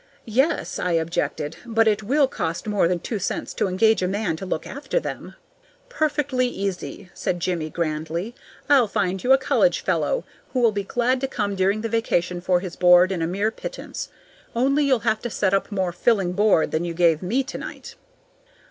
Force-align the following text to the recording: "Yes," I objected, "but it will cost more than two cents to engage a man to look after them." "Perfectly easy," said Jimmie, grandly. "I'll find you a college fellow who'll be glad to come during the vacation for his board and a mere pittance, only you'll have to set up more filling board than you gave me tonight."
"Yes," 0.25 0.79
I 0.79 0.93
objected, 0.93 1.57
"but 1.63 1.87
it 1.87 2.01
will 2.01 2.27
cost 2.27 2.65
more 2.65 2.87
than 2.87 2.99
two 2.99 3.19
cents 3.19 3.53
to 3.53 3.67
engage 3.67 4.01
a 4.01 4.07
man 4.07 4.35
to 4.37 4.47
look 4.47 4.65
after 4.65 4.99
them." 4.99 5.35
"Perfectly 5.89 6.47
easy," 6.47 7.11
said 7.13 7.39
Jimmie, 7.39 7.69
grandly. 7.69 8.33
"I'll 8.67 8.87
find 8.87 9.23
you 9.23 9.31
a 9.31 9.37
college 9.37 9.81
fellow 9.81 10.23
who'll 10.53 10.71
be 10.71 10.83
glad 10.85 11.21
to 11.21 11.27
come 11.27 11.53
during 11.53 11.81
the 11.81 11.87
vacation 11.87 12.41
for 12.41 12.61
his 12.61 12.75
board 12.75 13.11
and 13.11 13.21
a 13.21 13.27
mere 13.27 13.51
pittance, 13.51 14.09
only 14.55 14.85
you'll 14.85 15.01
have 15.01 15.21
to 15.21 15.29
set 15.29 15.53
up 15.53 15.71
more 15.71 15.91
filling 15.91 16.31
board 16.33 16.71
than 16.71 16.83
you 16.83 16.95
gave 16.95 17.21
me 17.21 17.43
tonight." 17.43 17.93